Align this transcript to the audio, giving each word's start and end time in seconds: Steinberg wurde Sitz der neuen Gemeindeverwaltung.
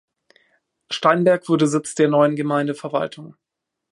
Steinberg 0.89 1.47
wurde 1.47 1.67
Sitz 1.67 1.93
der 1.93 2.07
neuen 2.07 2.35
Gemeindeverwaltung. 2.35 3.35